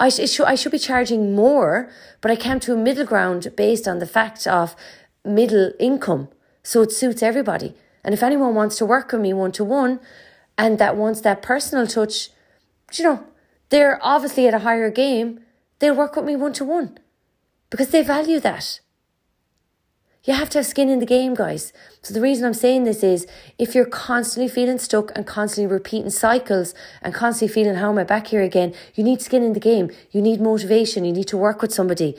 [0.00, 1.90] I, sh- I should be charging more,
[2.22, 4.74] but I came to a middle ground based on the fact of
[5.22, 6.30] middle income.
[6.62, 7.74] So it suits everybody.
[8.02, 10.00] And if anyone wants to work with me one to one
[10.56, 12.30] and that wants that personal touch,
[12.94, 13.24] you know,
[13.68, 15.40] they're obviously at a higher game.
[15.78, 16.96] They'll work with me one to one
[17.68, 18.80] because they value that.
[20.24, 21.72] You have to have skin in the game, guys.
[22.02, 23.26] So the reason I'm saying this is
[23.58, 28.04] if you're constantly feeling stuck and constantly repeating cycles and constantly feeling how am I
[28.04, 29.90] back here again, you need skin in the game.
[30.10, 31.04] You need motivation.
[31.04, 32.16] You need to work with somebody.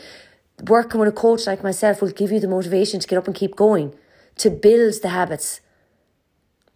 [0.68, 3.36] Working with a coach like myself will give you the motivation to get up and
[3.36, 3.94] keep going,
[4.38, 5.62] to build the habits.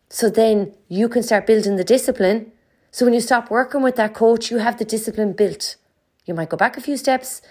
[0.10, 2.52] So then you can start building the discipline.
[2.92, 5.78] So when you stop working with that coach, you have the discipline built.
[6.26, 7.42] You might go back a few steps,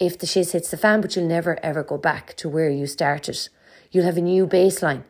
[0.00, 2.86] if the shiz hits the fan, but you'll never ever go back to where you
[2.86, 3.48] started.
[3.92, 5.04] You'll have a new baseline.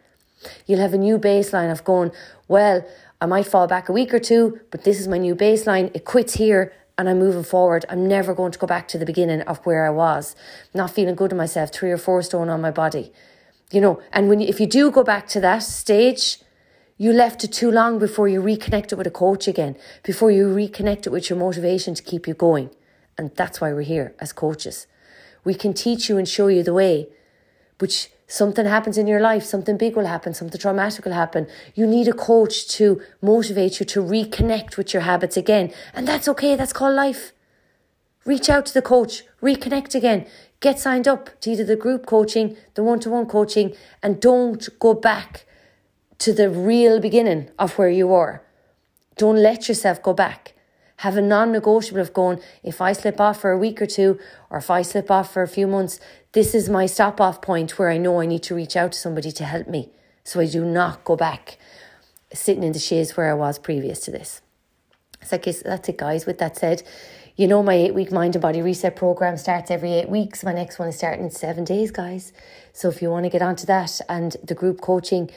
[0.66, 2.11] You'll have a new baseline of going,
[2.49, 2.84] well,
[3.20, 5.95] I might fall back a week or two, but this is my new baseline.
[5.95, 7.84] It quits here and I'm moving forward.
[7.88, 10.34] I'm never going to go back to the beginning of where I was.
[10.74, 13.12] Not feeling good to myself, three or four stone on my body.
[13.70, 16.38] You know, and when you, if you do go back to that stage,
[16.99, 21.12] you left it too long before you reconnected with a coach again, before you reconnected
[21.12, 22.70] with your motivation to keep you going.
[23.21, 24.87] And that's why we're here as coaches.
[25.45, 27.11] We can teach you and show you the way,
[27.77, 31.47] but something happens in your life, something big will happen, something traumatic will happen.
[31.75, 35.71] You need a coach to motivate you to reconnect with your habits again.
[35.93, 37.33] And that's okay, that's called life.
[38.25, 40.27] Reach out to the coach, reconnect again,
[40.61, 44.66] get signed up to either the group coaching, the one to one coaching, and don't
[44.79, 45.45] go back
[46.21, 48.41] to the real beginning of where you were.
[49.18, 50.55] Don't let yourself go back
[51.01, 54.18] have a non negotiable of going, if I slip off for a week or two,
[54.51, 55.98] or if I slip off for a few months,
[56.32, 58.98] this is my stop off point where I know I need to reach out to
[58.98, 59.88] somebody to help me.
[60.24, 61.59] So I do not go back
[62.34, 64.42] sitting in the chaise where I was previous to this.
[65.24, 66.26] So that's it, guys.
[66.26, 66.82] With that said,
[67.34, 70.44] you know, my eight week mind and body reset program starts every eight weeks.
[70.44, 72.34] My next one is starting in seven days, guys.
[72.74, 75.30] So if you want to get onto that and the group coaching,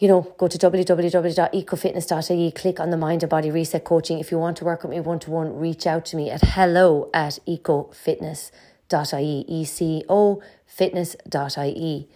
[0.00, 4.18] you know, go to www.ecofitness.ie, click on the Mind and Body Reset Coaching.
[4.18, 6.40] If you want to work with me one to one, reach out to me at
[6.42, 12.08] hello at ecofitness.ie, E C O fitness.ie.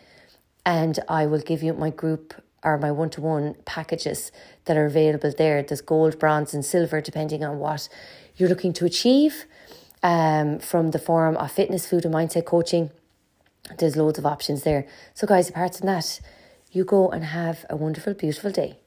[0.64, 2.32] And I will give you my group
[2.62, 4.32] or my one to one packages
[4.64, 5.62] that are available there.
[5.62, 7.90] There's gold, bronze, and silver, depending on what
[8.36, 9.44] you're looking to achieve
[10.02, 12.90] um, from the form of fitness, food, and mindset coaching.
[13.78, 14.86] There's loads of options there.
[15.12, 16.18] So, guys, apart from that,
[16.74, 18.80] you go and have a wonderful, beautiful day.